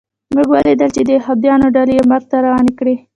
[0.33, 2.95] موږ ولیدل چې د یهودانو ډلې یې مرګ ته روانې کړې